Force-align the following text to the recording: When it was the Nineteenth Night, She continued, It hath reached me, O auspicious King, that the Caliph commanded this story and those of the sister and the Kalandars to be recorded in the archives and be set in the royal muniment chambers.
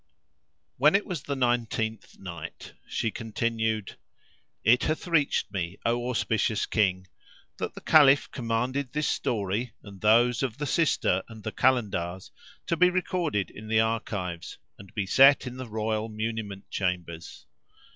When 0.77 0.95
it 0.95 1.05
was 1.05 1.21
the 1.21 1.35
Nineteenth 1.35 2.17
Night, 2.17 2.73
She 2.87 3.11
continued, 3.11 3.97
It 4.63 4.85
hath 4.85 5.05
reached 5.05 5.51
me, 5.53 5.77
O 5.85 6.09
auspicious 6.09 6.65
King, 6.65 7.05
that 7.59 7.75
the 7.75 7.81
Caliph 7.81 8.31
commanded 8.31 8.93
this 8.93 9.07
story 9.07 9.75
and 9.83 10.01
those 10.01 10.41
of 10.41 10.57
the 10.57 10.65
sister 10.65 11.21
and 11.29 11.43
the 11.43 11.51
Kalandars 11.51 12.31
to 12.65 12.75
be 12.75 12.89
recorded 12.89 13.51
in 13.51 13.67
the 13.67 13.81
archives 13.81 14.57
and 14.79 14.91
be 14.95 15.05
set 15.05 15.45
in 15.45 15.57
the 15.57 15.69
royal 15.69 16.09
muniment 16.09 16.67
chambers. 16.71 17.45